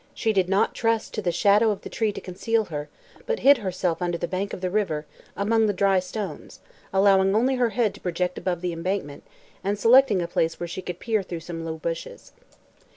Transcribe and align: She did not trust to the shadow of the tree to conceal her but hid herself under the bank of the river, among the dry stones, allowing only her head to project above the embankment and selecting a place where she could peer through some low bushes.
She 0.15 0.33
did 0.33 0.49
not 0.49 0.73
trust 0.73 1.13
to 1.13 1.21
the 1.21 1.31
shadow 1.31 1.69
of 1.69 1.81
the 1.81 1.87
tree 1.89 2.11
to 2.11 2.19
conceal 2.19 2.65
her 2.73 2.89
but 3.27 3.41
hid 3.41 3.59
herself 3.59 4.01
under 4.01 4.17
the 4.17 4.27
bank 4.27 4.51
of 4.51 4.59
the 4.59 4.71
river, 4.71 5.05
among 5.37 5.67
the 5.67 5.73
dry 5.73 5.99
stones, 5.99 6.59
allowing 6.91 7.35
only 7.35 7.57
her 7.57 7.69
head 7.69 7.93
to 7.93 8.01
project 8.01 8.39
above 8.39 8.61
the 8.61 8.73
embankment 8.73 9.21
and 9.63 9.77
selecting 9.77 10.19
a 10.19 10.27
place 10.27 10.59
where 10.59 10.65
she 10.65 10.81
could 10.81 10.97
peer 10.97 11.21
through 11.21 11.41
some 11.41 11.63
low 11.63 11.77
bushes. 11.77 12.33